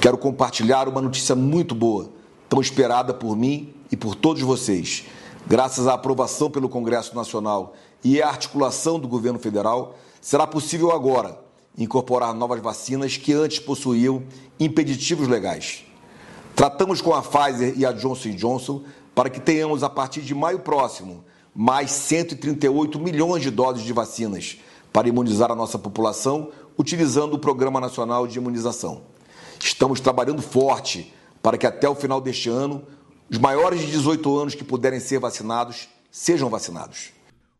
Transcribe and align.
Quero 0.00 0.16
compartilhar 0.16 0.88
uma 0.88 1.02
notícia 1.02 1.34
muito 1.34 1.74
boa, 1.74 2.08
tão 2.48 2.60
esperada 2.60 3.12
por 3.12 3.36
mim 3.36 3.74
e 3.90 3.96
por 3.96 4.14
todos 4.14 4.42
vocês 4.42 5.02
graças 5.46 5.86
à 5.86 5.94
aprovação 5.94 6.50
pelo 6.50 6.68
Congresso 6.68 7.14
Nacional 7.14 7.74
e 8.02 8.20
à 8.20 8.28
articulação 8.28 8.98
do 8.98 9.06
governo 9.06 9.38
federal, 9.38 9.96
será 10.20 10.46
possível 10.46 10.90
agora 10.90 11.38
incorporar 11.78 12.34
novas 12.34 12.60
vacinas 12.60 13.16
que 13.16 13.32
antes 13.32 13.60
possuíam 13.60 14.22
impeditivos 14.58 15.28
legais. 15.28 15.84
Tratamos 16.54 17.00
com 17.00 17.14
a 17.14 17.22
Pfizer 17.22 17.74
e 17.76 17.84
a 17.84 17.92
Johnson 17.92 18.30
Johnson 18.30 18.82
para 19.14 19.30
que 19.30 19.40
tenhamos, 19.40 19.82
a 19.82 19.90
partir 19.90 20.22
de 20.22 20.34
maio 20.34 20.60
próximo, 20.60 21.24
mais 21.54 21.90
138 21.90 22.98
milhões 22.98 23.42
de 23.42 23.50
doses 23.50 23.82
de 23.82 23.92
vacinas 23.92 24.58
para 24.92 25.08
imunizar 25.08 25.50
a 25.52 25.54
nossa 25.54 25.78
população 25.78 26.50
utilizando 26.78 27.34
o 27.34 27.38
Programa 27.38 27.80
Nacional 27.80 28.26
de 28.26 28.38
Imunização. 28.38 29.02
Estamos 29.60 30.00
trabalhando 30.00 30.42
forte 30.42 31.12
para 31.42 31.56
que 31.56 31.66
até 31.66 31.88
o 31.88 31.94
final 31.94 32.20
deste 32.20 32.48
ano 32.48 32.82
os 33.30 33.38
maiores 33.38 33.80
de 33.80 33.86
18 33.86 34.38
anos 34.38 34.54
que 34.54 34.64
puderem 34.64 35.00
ser 35.00 35.18
vacinados 35.18 35.88
sejam 36.10 36.48
vacinados. 36.48 37.10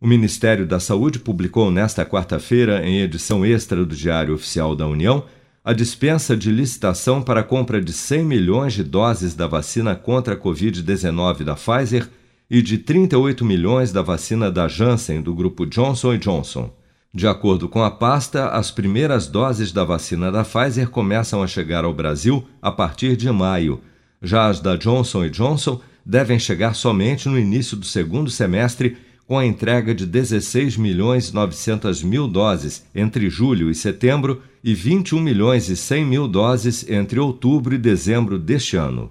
O 0.00 0.06
Ministério 0.06 0.66
da 0.66 0.78
Saúde 0.78 1.18
publicou 1.18 1.70
nesta 1.70 2.04
quarta-feira, 2.04 2.86
em 2.86 3.00
edição 3.00 3.44
extra 3.44 3.84
do 3.84 3.96
Diário 3.96 4.34
Oficial 4.34 4.76
da 4.76 4.86
União, 4.86 5.24
a 5.64 5.72
dispensa 5.72 6.36
de 6.36 6.50
licitação 6.50 7.20
para 7.20 7.40
a 7.40 7.44
compra 7.44 7.80
de 7.80 7.92
100 7.92 8.24
milhões 8.24 8.72
de 8.72 8.84
doses 8.84 9.34
da 9.34 9.46
vacina 9.46 9.96
contra 9.96 10.34
a 10.34 10.36
Covid-19 10.36 11.42
da 11.42 11.54
Pfizer 11.54 12.08
e 12.48 12.62
de 12.62 12.78
38 12.78 13.44
milhões 13.44 13.90
da 13.90 14.02
vacina 14.02 14.50
da 14.50 14.68
Janssen, 14.68 15.20
do 15.20 15.34
grupo 15.34 15.66
Johnson 15.66 16.16
Johnson. 16.18 16.70
De 17.12 17.26
acordo 17.26 17.68
com 17.68 17.82
a 17.82 17.90
pasta, 17.90 18.50
as 18.50 18.70
primeiras 18.70 19.26
doses 19.26 19.72
da 19.72 19.82
vacina 19.82 20.30
da 20.30 20.44
Pfizer 20.44 20.88
começam 20.88 21.42
a 21.42 21.46
chegar 21.46 21.84
ao 21.84 21.92
Brasil 21.92 22.46
a 22.62 22.70
partir 22.70 23.16
de 23.16 23.28
maio 23.32 23.80
já 24.22 24.46
as 24.46 24.60
da 24.60 24.76
Johnson 24.76 25.28
Johnson 25.28 25.80
devem 26.04 26.38
chegar 26.38 26.74
somente 26.74 27.28
no 27.28 27.38
início 27.38 27.76
do 27.76 27.84
segundo 27.84 28.30
semestre, 28.30 28.96
com 29.26 29.36
a 29.36 29.44
entrega 29.44 29.92
de 29.92 30.06
16 30.06 30.76
milhões 30.76 31.32
900 31.32 32.02
mil 32.02 32.28
doses 32.28 32.84
entre 32.94 33.28
julho 33.28 33.70
e 33.70 33.74
setembro 33.74 34.40
e 34.62 34.72
21 34.72 35.20
milhões 35.20 35.68
e 35.68 35.76
100 35.76 36.04
mil 36.04 36.28
doses 36.28 36.88
entre 36.88 37.18
outubro 37.18 37.74
e 37.74 37.78
dezembro 37.78 38.38
deste 38.38 38.76
ano. 38.76 39.10